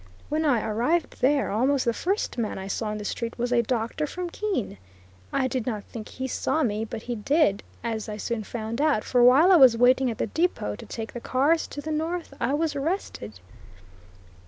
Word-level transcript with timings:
When 0.29 0.45
I 0.45 0.65
arrived 0.67 1.21
there, 1.21 1.51
almost 1.51 1.85
the 1.85 1.93
first 1.93 2.35
man 2.39 2.57
I 2.57 2.65
saw 2.65 2.89
in 2.91 2.97
the 2.97 3.05
street 3.05 3.37
was 3.37 3.51
a 3.53 3.61
doctor 3.61 4.07
from 4.07 4.31
Keene. 4.31 4.79
I 5.31 5.47
did 5.47 5.67
not 5.67 5.83
think 5.83 6.07
he 6.09 6.27
saw 6.27 6.63
me, 6.63 6.83
but 6.85 7.03
he 7.03 7.13
did, 7.13 7.61
as 7.83 8.09
I 8.09 8.17
soon 8.17 8.43
found 8.43 8.81
out, 8.81 9.03
for 9.03 9.23
while 9.23 9.51
I 9.51 9.57
was 9.57 9.77
waiting 9.77 10.09
at 10.09 10.17
the 10.17 10.25
depot 10.25 10.75
to 10.77 10.87
take 10.87 11.13
the 11.13 11.19
cars 11.21 11.67
to 11.67 11.81
the 11.81 11.91
north, 11.91 12.33
I 12.39 12.55
was 12.55 12.75
arrested. 12.75 13.39